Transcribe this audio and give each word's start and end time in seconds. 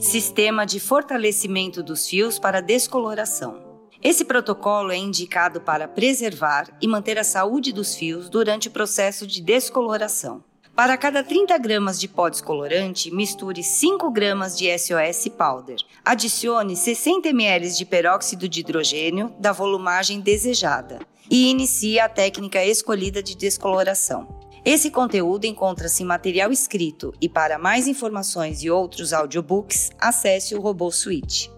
Sistema 0.00 0.64
de 0.64 0.80
fortalecimento 0.80 1.82
dos 1.82 2.08
fios 2.08 2.38
para 2.38 2.62
descoloração. 2.62 3.62
Esse 4.02 4.24
protocolo 4.24 4.90
é 4.90 4.96
indicado 4.96 5.60
para 5.60 5.86
preservar 5.86 6.74
e 6.80 6.88
manter 6.88 7.18
a 7.18 7.24
saúde 7.24 7.70
dos 7.70 7.94
fios 7.94 8.30
durante 8.30 8.68
o 8.68 8.70
processo 8.70 9.26
de 9.26 9.42
descoloração. 9.42 10.42
Para 10.74 10.96
cada 10.96 11.22
30 11.22 11.58
gramas 11.58 12.00
de 12.00 12.08
pó 12.08 12.30
descolorante, 12.30 13.10
misture 13.10 13.62
5 13.62 14.10
gramas 14.10 14.56
de 14.56 14.66
SOS 14.78 15.28
Powder. 15.36 15.76
Adicione 16.02 16.76
60 16.76 17.28
ml 17.28 17.70
de 17.70 17.84
peróxido 17.84 18.48
de 18.48 18.60
hidrogênio 18.60 19.34
da 19.38 19.52
volumagem 19.52 20.18
desejada 20.18 20.98
e 21.30 21.50
inicie 21.50 22.00
a 22.00 22.08
técnica 22.08 22.64
escolhida 22.64 23.22
de 23.22 23.36
descoloração. 23.36 24.39
Esse 24.64 24.90
conteúdo 24.90 25.46
encontra-se 25.46 26.02
em 26.02 26.06
material 26.06 26.52
escrito 26.52 27.14
e 27.20 27.28
para 27.28 27.58
mais 27.58 27.88
informações 27.88 28.62
e 28.62 28.70
outros 28.70 29.12
audiobooks, 29.12 29.90
acesse 29.98 30.54
o 30.54 30.60
Robô 30.60 30.90
Suite. 30.90 31.50